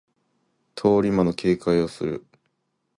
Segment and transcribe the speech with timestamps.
[0.73, 2.25] 通り魔の警戒をする